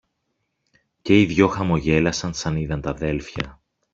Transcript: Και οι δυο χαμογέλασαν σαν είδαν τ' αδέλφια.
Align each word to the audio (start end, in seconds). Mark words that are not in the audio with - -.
Και 1.01 1.21
οι 1.21 1.25
δυο 1.25 1.47
χαμογέλασαν 1.47 2.33
σαν 2.33 2.55
είδαν 2.55 2.81
τ' 2.81 2.87
αδέλφια. 2.87 3.61